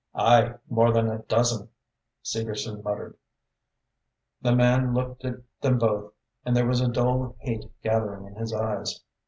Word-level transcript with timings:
"Aye, 0.15 0.55
more 0.67 0.91
than 0.91 1.11
a 1.11 1.19
dozen," 1.19 1.69
Segerson 2.23 2.81
muttered. 2.81 3.15
The 4.41 4.55
man 4.55 4.95
looked 4.95 5.23
at 5.23 5.41
them 5.61 5.77
both 5.77 6.13
and 6.43 6.57
there 6.57 6.65
was 6.65 6.81
a 6.81 6.87
dull 6.87 7.35
hate 7.37 7.65
gathering 7.83 8.25
in 8.25 8.33
his 8.33 8.51
eyes. 8.51 9.01